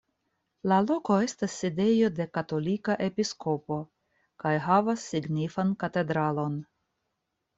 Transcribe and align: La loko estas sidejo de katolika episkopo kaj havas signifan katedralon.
La 0.71 0.77
loko 0.83 1.17
estas 1.25 1.57
sidejo 1.63 2.07
de 2.19 2.25
katolika 2.37 2.95
episkopo 3.09 3.77
kaj 4.45 4.53
havas 4.69 5.05
signifan 5.13 5.75
katedralon. 5.85 6.57